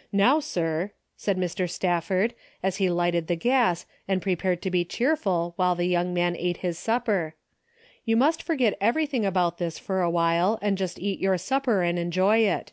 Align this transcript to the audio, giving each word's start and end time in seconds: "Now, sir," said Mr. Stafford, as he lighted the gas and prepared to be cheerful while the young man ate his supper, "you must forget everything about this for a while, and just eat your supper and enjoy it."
"Now, 0.10 0.40
sir," 0.40 0.92
said 1.18 1.36
Mr. 1.36 1.68
Stafford, 1.68 2.32
as 2.62 2.78
he 2.78 2.88
lighted 2.88 3.26
the 3.26 3.36
gas 3.36 3.84
and 4.08 4.22
prepared 4.22 4.62
to 4.62 4.70
be 4.70 4.86
cheerful 4.86 5.52
while 5.56 5.74
the 5.74 5.84
young 5.84 6.14
man 6.14 6.34
ate 6.34 6.56
his 6.64 6.78
supper, 6.78 7.34
"you 8.06 8.16
must 8.16 8.42
forget 8.42 8.78
everything 8.80 9.26
about 9.26 9.58
this 9.58 9.78
for 9.78 10.00
a 10.00 10.08
while, 10.08 10.58
and 10.62 10.78
just 10.78 10.98
eat 10.98 11.20
your 11.20 11.36
supper 11.36 11.82
and 11.82 11.98
enjoy 11.98 12.38
it." 12.38 12.72